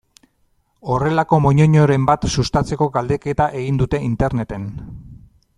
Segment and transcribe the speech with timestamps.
[0.93, 4.69] Horrelako moñoñoren bat sustatzeko galdeketa egin dute Interneten.